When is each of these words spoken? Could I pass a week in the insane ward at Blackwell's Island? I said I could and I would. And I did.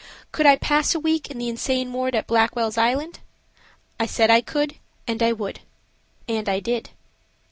Could 0.31 0.47
I 0.47 0.55
pass 0.55 0.95
a 0.95 0.99
week 0.99 1.29
in 1.29 1.37
the 1.37 1.47
insane 1.47 1.93
ward 1.93 2.15
at 2.15 2.25
Blackwell's 2.25 2.75
Island? 2.75 3.19
I 3.99 4.07
said 4.07 4.31
I 4.31 4.41
could 4.41 4.77
and 5.07 5.21
I 5.21 5.31
would. 5.31 5.59
And 6.27 6.49
I 6.49 6.59
did. 6.59 6.89